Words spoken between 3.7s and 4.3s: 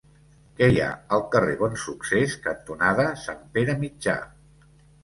Mitjà?